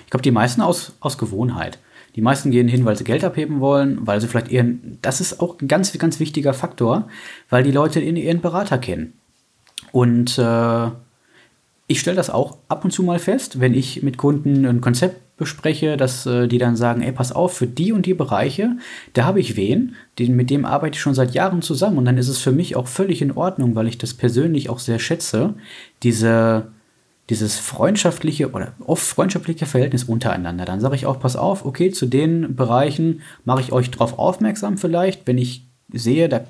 [0.05, 1.79] Ich glaube, die meisten aus, aus Gewohnheit.
[2.17, 4.99] Die meisten gehen hin, weil sie Geld abheben wollen, weil sie vielleicht ihren.
[5.03, 7.09] Das ist auch ein ganz, ganz wichtiger Faktor,
[7.49, 9.13] weil die Leute ihren, ihren Berater kennen.
[9.93, 10.91] Und äh,
[11.89, 15.37] ich stelle das auch ab und zu mal fest, wenn ich mit Kunden ein Konzept
[15.39, 18.77] bespreche, dass äh, die dann sagen, ey, pass auf, für die und die Bereiche,
[19.15, 22.19] da habe ich wen, den, mit dem arbeite ich schon seit Jahren zusammen und dann
[22.19, 25.55] ist es für mich auch völlig in Ordnung, weil ich das persönlich auch sehr schätze,
[26.03, 26.69] diese,
[27.31, 30.67] dieses freundschaftliche oder oft freundschaftliche Verhältnis untereinander.
[30.67, 34.77] Dann sage ich auch, pass auf, okay, zu den Bereichen mache ich euch drauf aufmerksam
[34.77, 36.43] vielleicht, wenn ich sehe, da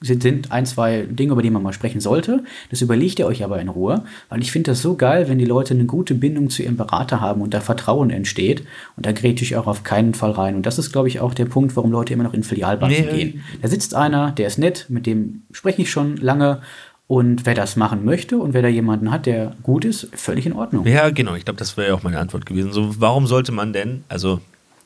[0.00, 2.44] sind, sind ein, zwei Dinge, über die man mal sprechen sollte.
[2.70, 5.44] Das überlegt ihr euch aber in Ruhe, weil ich finde das so geil, wenn die
[5.44, 8.62] Leute eine gute Bindung zu ihrem Berater haben und da Vertrauen entsteht.
[8.96, 10.54] Und da grätsche ich auch auf keinen Fall rein.
[10.54, 13.24] Und das ist, glaube ich, auch der Punkt, warum Leute immer noch in Filialbanken Nee,
[13.24, 13.44] gehen.
[13.62, 16.60] Da sitzt einer, der ist nett, mit dem spreche ich schon lange.
[17.06, 20.52] Und wer das machen möchte und wer da jemanden hat, der gut ist, völlig in
[20.52, 20.86] Ordnung.
[20.86, 21.34] Ja, genau.
[21.36, 22.70] Ich glaube, das wäre ja auch meine Antwort gewesen.
[22.70, 24.40] So, warum sollte man denn, also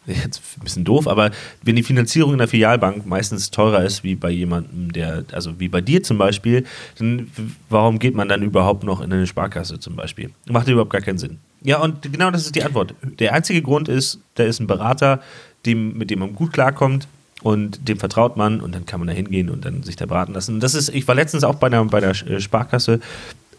[0.07, 1.31] jetzt ein bisschen doof, aber
[1.63, 5.69] wenn die Finanzierung in der Filialbank meistens teurer ist wie bei jemandem, der, also wie
[5.69, 6.65] bei dir zum Beispiel,
[6.99, 7.31] dann
[7.69, 10.31] warum geht man dann überhaupt noch in eine Sparkasse zum Beispiel?
[10.49, 11.39] Macht überhaupt gar keinen Sinn.
[11.63, 12.95] Ja, und genau das ist die Antwort.
[13.03, 15.21] Der einzige Grund ist, da ist ein Berater,
[15.65, 17.07] dem, mit dem man gut klarkommt
[17.43, 20.33] und dem vertraut man und dann kann man da hingehen und dann sich da beraten
[20.33, 20.59] lassen.
[20.59, 23.01] Das ist, ich war letztens auch bei der, bei äh, Sparkasse,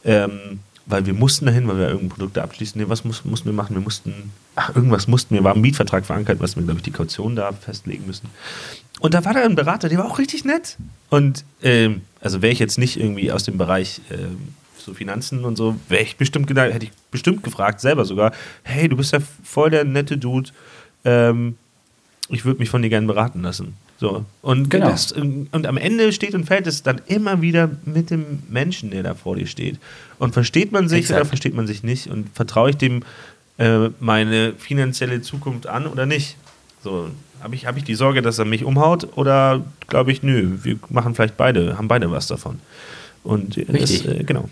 [0.03, 2.79] ähm, weil wir mussten dahin, weil wir irgendein Produkt abschließen.
[2.79, 3.75] Nee, was muss, mussten wir machen?
[3.75, 6.91] Wir mussten, ach, irgendwas mussten wir, war ein Mietvertrag verankert, was wir, glaube ich, die
[6.91, 8.27] Kaution da festlegen müssen.
[8.99, 10.77] Und da war da ein Berater, der war auch richtig nett.
[11.09, 15.55] Und ähm, also wäre ich jetzt nicht irgendwie aus dem Bereich ähm, so Finanzen und
[15.55, 19.19] so, wäre ich bestimmt gedacht, hätte ich bestimmt gefragt, selber sogar, hey, du bist ja
[19.43, 20.49] voll der nette Dude.
[21.05, 21.57] Ähm,
[22.29, 23.75] ich würde mich von dir gerne beraten lassen.
[24.03, 24.25] So.
[24.41, 24.89] Und, Genau.
[24.89, 29.01] das, und am Ende steht und fällt es dann immer wieder mit dem Menschen, der
[29.01, 29.79] da vor dir steht.
[30.19, 31.21] Und versteht man sich Exakt.
[31.21, 32.07] oder versteht man sich nicht?
[32.07, 33.03] Und vertraue ich dem
[33.59, 36.35] äh, meine finanzielle Zukunft an oder nicht?
[36.83, 37.11] So,
[37.41, 40.75] habe ich, hab ich die Sorge, dass er mich umhaut oder glaube ich, nö, wir
[40.89, 42.59] machen vielleicht beide, haben beide was davon.
[43.23, 44.05] Und äh, das, Richtig.
[44.19, 44.49] äh, genau.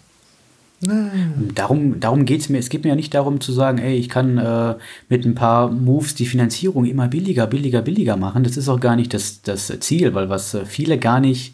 [0.84, 2.58] Darum, darum geht es mir.
[2.58, 4.76] Es geht mir ja nicht darum zu sagen, ey, ich kann äh,
[5.10, 8.44] mit ein paar Moves die Finanzierung immer billiger, billiger, billiger machen.
[8.44, 11.54] Das ist auch gar nicht das, das Ziel, weil was äh, viele gar nicht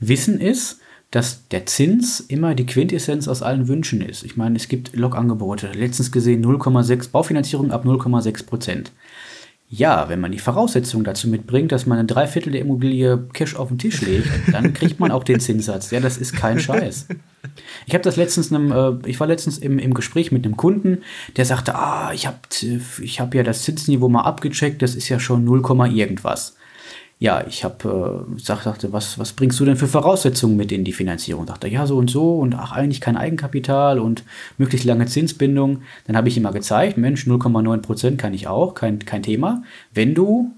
[0.00, 0.80] wissen ist,
[1.12, 4.24] dass der Zins immer die Quintessenz aus allen Wünschen ist.
[4.24, 5.70] Ich meine, es gibt Logangebote.
[5.72, 8.90] Letztens gesehen 0,6 Baufinanzierung ab 0,6 Prozent.
[9.76, 13.68] Ja, wenn man die Voraussetzungen dazu mitbringt, dass man ein Dreiviertel der Immobilie Cash auf
[13.68, 15.90] den Tisch legt, dann kriegt man auch den Zinssatz.
[15.90, 17.08] Ja, das ist kein Scheiß.
[17.86, 20.98] Ich habe das letztens einem, äh, ich war letztens im, im Gespräch mit einem Kunden,
[21.36, 22.38] der sagte, ah, ich habe
[23.02, 26.56] ich hab ja das Zinsniveau mal abgecheckt, das ist ja schon 0, irgendwas.
[27.20, 30.84] Ja, ich habe äh, sag, sagte, was, was bringst du denn für Voraussetzungen mit in
[30.84, 31.46] die Finanzierung?
[31.46, 34.24] Dachte, ja, so und so und ach, eigentlich kein Eigenkapital und
[34.58, 35.82] möglichst lange Zinsbindung.
[36.06, 39.62] Dann habe ich ihm mal gezeigt, Mensch, 0,9 Prozent kann ich auch, kein, kein Thema.
[39.92, 40.52] Wenn du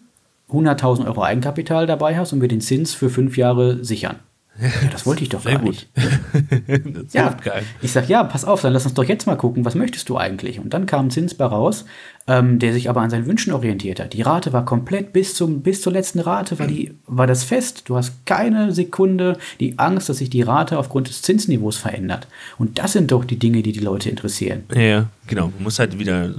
[0.50, 4.16] 100.000 Euro Eigenkapital dabei hast und wir den Zins für fünf Jahre sichern.
[4.58, 5.70] Ja, das wollte ich doch Sehr gar gut.
[5.70, 5.88] nicht.
[7.04, 7.36] das Ja,
[7.82, 10.16] ich sag, ja, pass auf, dann lass uns doch jetzt mal gucken, was möchtest du
[10.16, 10.58] eigentlich?
[10.58, 11.84] Und dann kam ein Zins bei raus,
[12.28, 14.12] ähm, der sich aber an seinen Wünschen orientiert hat.
[14.12, 17.84] Die Rate war komplett bis, zum, bis zur letzten Rate, war, die, war das fest.
[17.86, 22.26] Du hast keine Sekunde die Angst, dass sich die Rate aufgrund des Zinsniveaus verändert.
[22.58, 24.64] Und das sind doch die Dinge, die die Leute interessieren.
[24.74, 25.46] Ja, genau.
[25.54, 26.34] Man muss halt wieder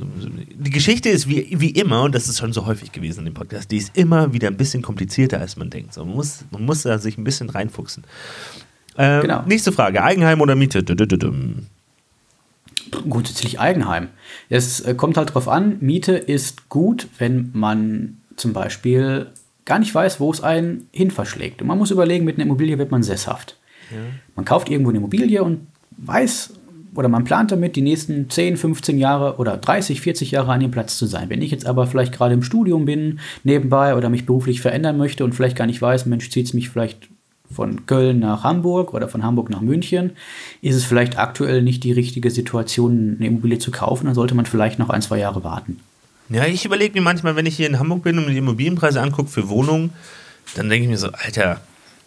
[0.60, 3.34] die Geschichte ist wie, wie immer, und das ist schon so häufig gewesen in dem
[3.34, 5.94] Podcast, die ist immer wieder ein bisschen komplizierter, als man denkt.
[5.94, 8.04] So, man, muss, man muss da sich ein bisschen reinfuchsen.
[8.98, 9.44] Ähm, Genau.
[9.46, 10.80] Nächste Frage: Eigenheim oder Miete?
[10.80, 11.54] Dü- dü-
[12.92, 14.10] Grundsätzlich Eigenheim.
[14.50, 19.28] Es äh, kommt halt drauf an, Miete ist gut, wenn man zum Beispiel
[19.66, 21.62] gar nicht weiß, wo es einen hin verschlägt.
[21.62, 23.58] Und man muss überlegen, mit einer Immobilie wird man sesshaft.
[24.36, 26.54] Man kauft irgendwo eine Immobilie und weiß
[26.96, 30.72] oder man plant damit, die nächsten 10, 15 Jahre oder 30, 40 Jahre an dem
[30.72, 31.30] Platz zu sein.
[31.30, 35.24] Wenn ich jetzt aber vielleicht gerade im Studium bin, nebenbei oder mich beruflich verändern möchte
[35.24, 37.10] und vielleicht gar nicht weiß, Mensch, zieht es mich vielleicht
[37.54, 40.12] von Köln nach Hamburg oder von Hamburg nach München,
[40.62, 44.06] ist es vielleicht aktuell nicht die richtige Situation, eine Immobilie zu kaufen.
[44.06, 45.80] Dann sollte man vielleicht noch ein, zwei Jahre warten.
[46.30, 49.02] Ja, ich überlege mir manchmal, wenn ich hier in Hamburg bin und mir die Immobilienpreise
[49.02, 49.92] angucke für Wohnungen,
[50.56, 51.62] dann denke ich mir so, Alter,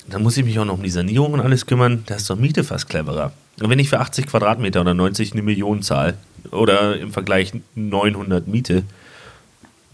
[0.09, 2.03] dann muss ich mich auch noch um die Sanierung und alles kümmern.
[2.07, 3.33] Da ist doch Miete fast cleverer.
[3.61, 6.15] Und wenn ich für 80 Quadratmeter oder 90 eine Million zahle
[6.51, 8.85] oder im Vergleich 900 Miete,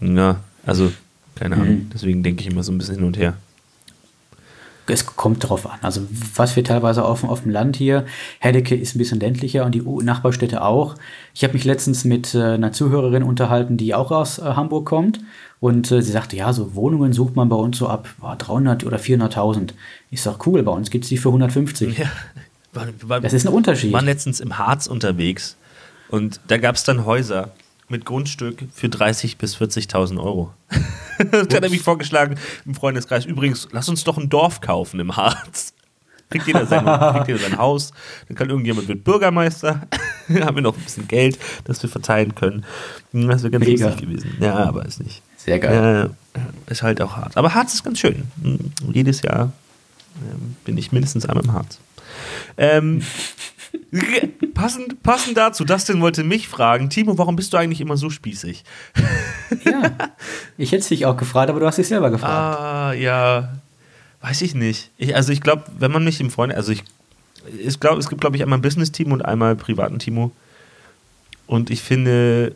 [0.01, 0.91] ja, also
[1.35, 1.89] keine Ahnung.
[1.93, 3.37] Deswegen denke ich immer so ein bisschen hin und her.
[4.89, 5.79] Es kommt darauf an.
[5.81, 6.01] Also
[6.35, 8.05] was wir teilweise auf, auf dem Land hier,
[8.39, 10.95] Herdecke ist ein bisschen ländlicher und die Nachbarstädte auch.
[11.33, 15.19] Ich habe mich letztens mit äh, einer Zuhörerin unterhalten, die auch aus äh, Hamburg kommt.
[15.59, 18.85] Und äh, sie sagte, ja, so Wohnungen sucht man bei uns so ab boah, 300
[18.85, 19.71] oder 400.000.
[20.11, 21.97] Ich sag, cool, bei uns gibt es die für 150.
[21.97, 22.05] Ja,
[22.73, 23.91] war, war, Das ist ein Unterschied.
[23.91, 25.57] waren letztens im Harz unterwegs
[26.09, 27.51] und da gab es dann Häuser
[27.89, 30.53] mit Grundstück für 30.000 bis 40.000 Euro.
[31.31, 35.15] da hat er mich vorgeschlagen im Freundeskreis, übrigens, lass uns doch ein Dorf kaufen im
[35.15, 35.73] Harz.
[36.29, 37.93] Kriegt jeder, sein, kriegt jeder sein Haus,
[38.27, 39.87] dann kann irgendjemand wird Bürgermeister,
[40.27, 42.65] dann haben wir noch ein bisschen Geld, das wir verteilen können.
[43.13, 43.87] Das wäre ganz Mega.
[43.87, 44.37] lustig gewesen.
[44.41, 45.21] Ja, aber ist nicht.
[45.37, 46.11] Sehr geil.
[46.35, 47.37] Ja, ist halt auch hart.
[47.37, 48.29] Aber Harz ist ganz schön.
[48.91, 49.53] Jedes Jahr
[50.21, 51.79] ähm, bin ich mindestens einmal im Harz.
[52.57, 53.01] Ähm,
[54.53, 58.63] passend, passend dazu, Dustin wollte mich fragen, Timo, warum bist du eigentlich immer so spießig?
[59.63, 59.95] Ja.
[60.57, 62.59] Ich hätte es dich auch gefragt, aber du hast dich selber gefragt.
[62.59, 63.53] Ah, ja,
[64.21, 64.91] weiß ich nicht.
[64.97, 66.83] Ich, also ich glaube, wenn man mich im Freund, also ich,
[67.57, 70.31] ich glaube, es gibt, glaube ich, einmal ein Business-Team und einmal privaten Timo.
[71.45, 72.55] Und ich finde,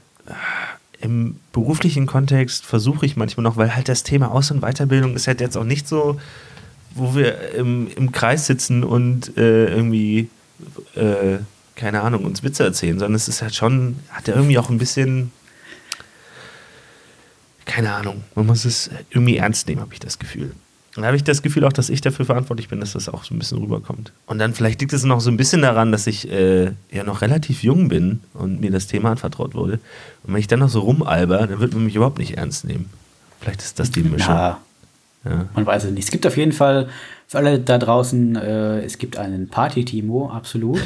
[1.00, 5.28] im beruflichen Kontext versuche ich manchmal noch, weil halt das Thema Aus- und Weiterbildung ist
[5.28, 6.20] halt jetzt auch nicht so,
[6.94, 10.30] wo wir im, im Kreis sitzen und äh, irgendwie,
[10.96, 11.40] äh,
[11.76, 14.78] keine Ahnung, uns Witze erzählen, sondern es ist halt schon, hat ja irgendwie auch ein
[14.78, 15.32] bisschen,
[17.66, 20.52] keine Ahnung, man muss es irgendwie ernst nehmen, habe ich das Gefühl.
[20.98, 23.24] Und da habe ich das Gefühl auch, dass ich dafür verantwortlich bin, dass das auch
[23.24, 24.12] so ein bisschen rüberkommt.
[24.26, 27.22] Und dann vielleicht liegt es noch so ein bisschen daran, dass ich äh, ja noch
[27.22, 29.80] relativ jung bin und mir das Thema anvertraut wurde.
[30.24, 32.90] Und wenn ich dann noch so rumalber, dann wird man mich überhaupt nicht ernst nehmen.
[33.40, 34.36] Vielleicht ist das die Mischung.
[34.36, 34.60] Ja,
[35.24, 35.46] Ja.
[35.56, 36.04] man weiß es nicht.
[36.04, 36.90] Es gibt auf jeden Fall
[37.32, 40.82] für alle da draußen, äh, es gibt einen Party-Timo, absolut.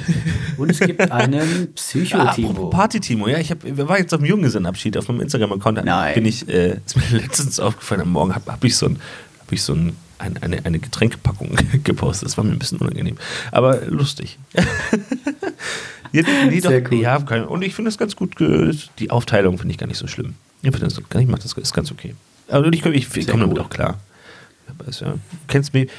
[0.58, 2.70] Und es gibt einen Ah, apropos Psycho-Timo.
[2.70, 5.84] Party-Timo, ja, ich hab, wir war jetzt auf dem Junggesellenabschied auf meinem Instagram-Account.
[5.84, 6.14] Nein.
[6.14, 9.00] Bin ich, äh, ist mir letztens aufgefallen, am Morgen habe hab ich so, ein,
[9.40, 12.28] hab ich so ein, ein, eine, eine Getränkepackung gepostet.
[12.28, 13.18] Das war mir ein bisschen unangenehm.
[13.52, 14.38] Aber lustig.
[16.12, 17.00] ja, nee, doch, Sehr cool.
[17.00, 18.36] ja, kein- und ich finde das ganz gut.
[19.00, 20.36] Die Aufteilung finde ich gar nicht so schlimm.
[20.62, 22.14] Ich das, ich mach das ist ganz okay.
[22.50, 23.64] Aber ich, ich, ich komme damit cool.
[23.64, 23.98] auch klar.
[24.68, 25.90] Aber es, ja, du kennst mich.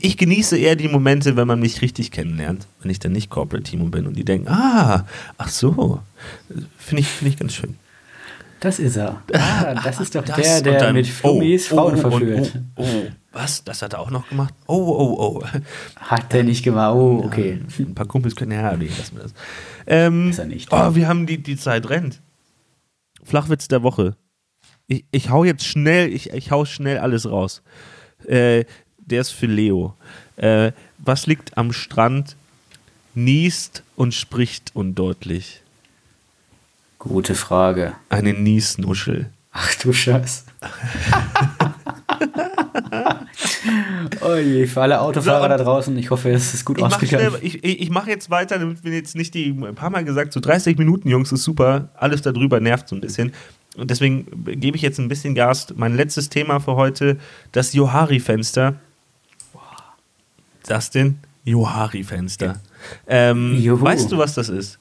[0.00, 3.64] Ich genieße eher die Momente, wenn man mich richtig kennenlernt, wenn ich dann nicht Corporate
[3.64, 5.06] Timo bin und die denken, ah,
[5.38, 6.00] ach so.
[6.78, 7.76] Finde ich, finde ich ganz schön.
[8.60, 9.22] Das ist er.
[9.32, 12.52] Ah, das ist doch Das der, der dann- mit Flummis oh, Frauen oh, verführt.
[12.76, 13.64] Oh, oh, oh, was?
[13.64, 14.54] Das hat er auch noch gemacht?
[14.66, 15.44] Oh, oh, oh.
[15.96, 16.94] Hat er nicht gemacht.
[16.94, 17.60] Oh, okay.
[17.78, 19.34] Ein paar Kumpels können, ja, nee, lassen wir das.
[19.86, 20.72] Ähm, Ist er nicht.
[20.72, 22.20] Oh, wir haben die, die Zeit rennt.
[23.22, 24.16] Flachwitz der Woche.
[24.86, 27.62] Ich, ich hau jetzt schnell, ich, ich hau schnell alles raus.
[28.26, 28.64] Äh,
[29.06, 29.94] der ist für Leo.
[30.36, 32.36] Äh, was liegt am Strand,
[33.14, 35.62] niest und spricht undeutlich?
[36.98, 37.94] Gute Frage.
[38.08, 39.30] Eine Niesnuschel.
[39.52, 40.44] Ach du Scheiß.
[44.20, 46.94] oh je, für alle Autofahrer So, da draußen, ich hoffe, es ist gut Ich mache
[46.96, 47.30] ausgegangen.
[47.30, 50.04] schnell, ich, ich, ich mach jetzt weiter, damit wir jetzt nicht die, ein paar Mal
[50.04, 51.88] gesagt, so 30 Minuten, Jungs, ist super.
[51.94, 53.32] Alles darüber nervt so ein bisschen.
[53.76, 55.68] Und deswegen gebe ich jetzt ein bisschen Gas.
[55.76, 57.18] Mein letztes Thema für heute,
[57.52, 58.76] das Johari-Fenster.
[60.66, 61.18] Das denn?
[61.44, 62.60] Johari-Fenster.
[63.06, 63.80] Ähm, Juhu.
[63.80, 64.78] weißt du, was das ist?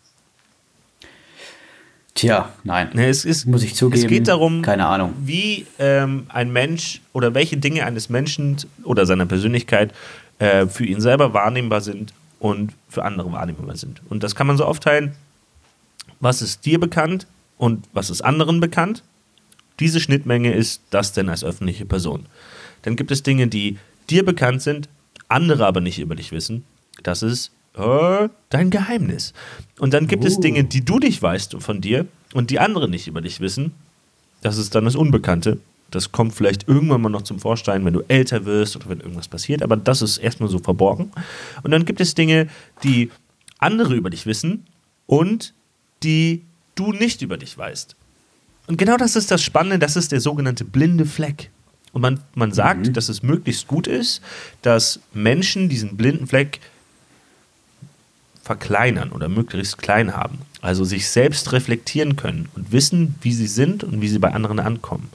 [2.16, 2.90] Tja, nein.
[2.94, 4.04] Ne, es ist, Muss ich zugeben.
[4.04, 5.14] Es geht darum, Keine Ahnung.
[5.20, 9.94] wie ähm, ein Mensch oder welche Dinge eines Menschen oder seiner Persönlichkeit
[10.40, 14.02] äh, für ihn selber wahrnehmbar sind und für andere wahrnehmbar sind.
[14.10, 15.14] Und das kann man so aufteilen,
[16.22, 19.04] was ist dir bekannt und was ist anderen bekannt.
[19.82, 22.28] Diese Schnittmenge ist das denn als öffentliche Person.
[22.84, 23.78] Dann gibt es Dinge, die
[24.10, 24.88] dir bekannt sind,
[25.28, 26.64] andere aber nicht über dich wissen.
[27.04, 29.34] Das ist äh, dein Geheimnis.
[29.80, 30.42] Und dann gibt es Uh.
[30.42, 33.74] Dinge, die du nicht weißt von dir und die anderen nicht über dich wissen,
[34.42, 35.60] das ist dann das Unbekannte.
[35.92, 39.28] Das kommt vielleicht irgendwann mal noch zum Vorstein, wenn du älter wirst oder wenn irgendwas
[39.28, 41.12] passiert, aber das ist erstmal so verborgen.
[41.64, 42.48] Und dann gibt es Dinge,
[42.84, 43.12] die
[43.60, 44.66] andere über dich wissen
[45.08, 45.54] und
[46.04, 46.42] die
[46.76, 47.96] du nicht über dich weißt.
[48.68, 51.52] Und genau das ist das Spannende, das ist der sogenannte blinde Fleck.
[51.96, 52.94] Und man, man sagt, mhm.
[52.94, 54.22] dass es möglichst gut ist,
[54.62, 56.60] dass Menschen diesen blinden Fleck
[58.44, 60.40] verkleinern oder möglichst klein haben.
[60.60, 64.60] Also sich selbst reflektieren können und wissen, wie sie sind und wie sie bei anderen
[64.60, 65.10] ankommen.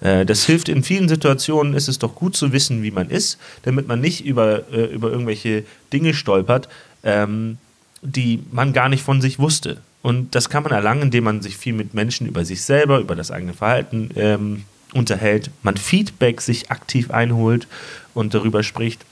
[0.00, 3.38] Äh, das hilft in vielen Situationen, ist es doch gut zu wissen, wie man ist,
[3.62, 5.62] damit man nicht über, äh, über irgendwelche
[5.92, 6.68] Dinge stolpert,
[7.04, 7.58] ähm,
[8.02, 9.76] die man gar nicht von sich wusste.
[10.02, 13.14] Und das kann man erlangen, indem man sich viel mit Menschen über sich selber, über
[13.14, 14.64] das eigene Verhalten ähm,
[14.96, 17.66] unterhält, man Feedback sich aktiv einholt
[18.14, 19.04] und darüber spricht.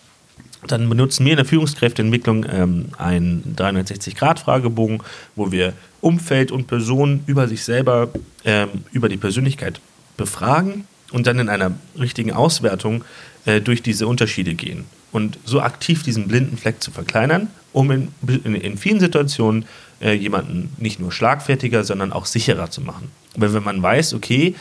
[0.66, 5.02] Dann benutzen wir in der Führungskräfteentwicklung ähm, einen 360-Grad-Fragebogen,
[5.36, 8.08] wo wir Umfeld und Personen über sich selber,
[8.44, 9.80] ähm, über die Persönlichkeit
[10.16, 13.04] befragen und dann in einer richtigen Auswertung
[13.44, 14.84] äh, durch diese Unterschiede gehen.
[15.12, 19.66] Und so aktiv diesen blinden Fleck zu verkleinern, um in, in, in vielen Situationen
[20.00, 23.10] äh, jemanden nicht nur schlagfertiger, sondern auch sicherer zu machen.
[23.36, 24.54] Aber wenn man weiß, okay,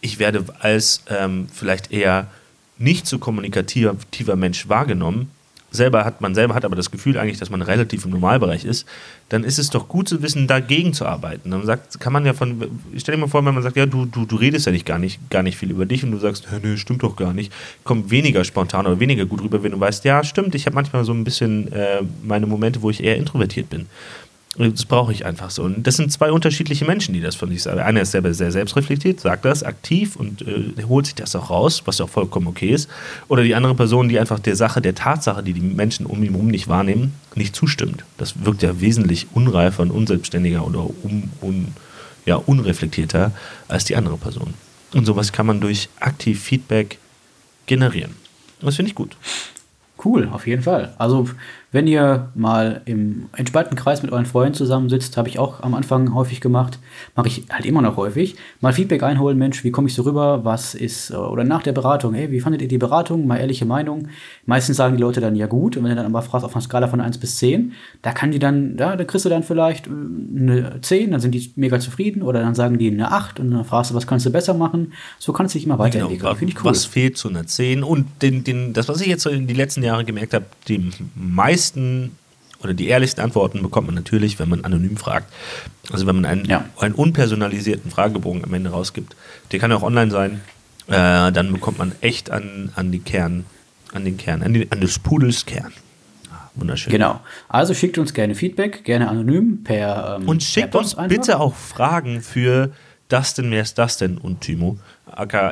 [0.00, 2.28] ich werde als ähm, vielleicht eher
[2.78, 5.30] nicht so kommunikativer Mensch wahrgenommen,
[5.70, 8.86] selber hat, man selber hat aber das Gefühl eigentlich, dass man relativ im Normalbereich ist,
[9.28, 11.50] dann ist es doch gut zu wissen, dagegen zu arbeiten.
[11.50, 12.62] Dann sagt, kann man ja von,
[12.96, 14.98] stell dir mal vor, wenn man sagt, ja, du, du, du redest ja nicht gar,
[14.98, 17.52] nicht gar nicht viel über dich und du sagst, nee, stimmt doch gar nicht,
[17.84, 21.04] kommt weniger spontan oder weniger gut rüber, wenn du weißt, ja, stimmt, ich habe manchmal
[21.04, 23.86] so ein bisschen äh, meine Momente, wo ich eher introvertiert bin.
[24.58, 25.64] Das brauche ich einfach so.
[25.64, 27.80] Und das sind zwei unterschiedliche Menschen, die das von sich sagen.
[27.80, 31.82] Einer ist selber sehr selbstreflektiert, sagt das aktiv und äh, holt sich das auch raus,
[31.84, 32.88] was ja auch vollkommen okay ist.
[33.28, 36.32] Oder die andere Person, die einfach der Sache, der Tatsache, die die Menschen um ihn
[36.32, 38.04] herum nicht wahrnehmen, nicht zustimmt.
[38.16, 41.68] Das wirkt ja wesentlich unreifer und unselbstständiger oder un, un,
[42.24, 43.32] ja, unreflektierter
[43.68, 44.54] als die andere Person.
[44.94, 46.98] Und sowas kann man durch aktiv Feedback
[47.66, 48.12] generieren.
[48.60, 49.16] Das finde ich gut.
[50.02, 50.94] Cool, auf jeden Fall.
[50.98, 51.28] Also
[51.76, 56.14] wenn ihr mal im entspannten Kreis mit euren Freunden zusammensitzt, habe ich auch am Anfang
[56.14, 56.78] häufig gemacht,
[57.14, 60.42] mache ich halt immer noch häufig, mal Feedback einholen, Mensch, wie komme ich so rüber,
[60.42, 63.66] was ist, äh, oder nach der Beratung, hey, wie fandet ihr die Beratung, mal ehrliche
[63.66, 64.08] Meinung.
[64.46, 66.62] Meistens sagen die Leute dann ja gut, und wenn du dann aber fragst auf einer
[66.62, 69.86] Skala von 1 bis 10, da kann die dann, ja, da kriegst du dann vielleicht
[69.86, 73.50] äh, eine 10, dann sind die mega zufrieden, oder dann sagen die eine 8 und
[73.50, 74.94] dann fragst du, was kannst du besser machen.
[75.18, 76.20] So kannst du dich immer weiterentwickeln.
[76.20, 76.70] Genau, Finde ich cool.
[76.70, 77.82] Was fehlt zu einer 10?
[77.82, 81.65] Und den, den, das, was ich jetzt in die letzten Jahre gemerkt habe, die meisten
[81.66, 82.16] meisten
[82.62, 85.30] oder die ehrlichsten Antworten bekommt man natürlich, wenn man anonym fragt.
[85.92, 86.64] Also wenn man einen, ja.
[86.80, 89.14] einen unpersonalisierten Fragebogen am Ende rausgibt,
[89.52, 90.40] der kann auch online sein,
[90.88, 93.44] äh, dann bekommt man echt an, an die Kern,
[93.92, 95.72] an den Kern, an, die, an des Pudels Kern.
[96.32, 96.90] Ah, wunderschön.
[96.90, 97.20] Genau.
[97.48, 101.14] Also schickt uns gerne Feedback, gerne anonym per ähm, Und schickt per uns einfach.
[101.14, 102.70] bitte auch Fragen für
[103.08, 104.78] das denn, wer ist das denn und Timo.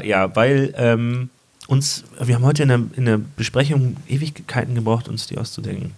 [0.03, 1.29] Ja, weil ähm,
[1.69, 5.93] uns, wir haben heute in der, in der Besprechung Ewigkeiten gebraucht, uns die auszudenken.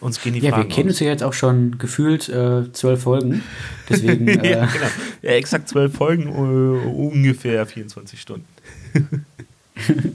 [0.00, 3.02] Uns gehen die ja, Fragen wir kennen uns ja jetzt auch schon gefühlt äh, zwölf
[3.02, 3.42] Folgen.
[3.88, 4.28] Deswegen.
[4.40, 4.86] Äh, ja, genau.
[5.22, 8.46] Ja, exakt zwölf Folgen, uh, ungefähr 24 Stunden.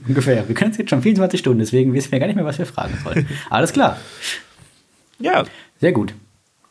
[0.08, 0.48] ungefähr.
[0.48, 2.66] Wir können es jetzt schon 24 Stunden, deswegen wissen wir gar nicht mehr, was wir
[2.66, 3.28] fragen sollen.
[3.50, 3.98] Alles klar.
[5.20, 5.44] Ja.
[5.80, 6.14] Sehr gut.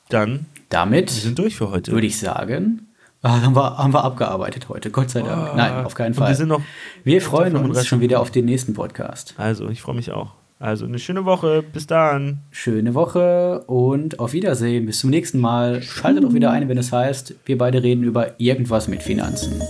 [0.08, 0.46] Dann.
[0.68, 1.14] Damit.
[1.14, 1.92] Wir sind durch für heute.
[1.92, 2.88] Würde ich sagen.
[3.22, 5.52] Ah, haben, wir, haben wir abgearbeitet heute, Gott sei Dank.
[5.52, 6.30] Oh, Nein, auf keinen Fall.
[6.30, 6.60] Wir, sind noch
[7.04, 9.34] wir freuen uns schon wieder auf den nächsten Podcast.
[9.38, 10.32] Also, ich freue mich auch.
[10.64, 11.62] Also, eine schöne Woche.
[11.62, 12.38] Bis dann.
[12.50, 14.86] Schöne Woche und auf Wiedersehen.
[14.86, 15.82] Bis zum nächsten Mal.
[15.82, 19.60] Schaltet auch wieder ein, wenn es heißt, wir beide reden über irgendwas mit Finanzen.